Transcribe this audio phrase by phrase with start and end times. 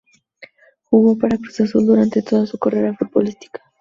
[0.89, 3.61] Jugó para Cruz Azul durante toda su carrera futbolística.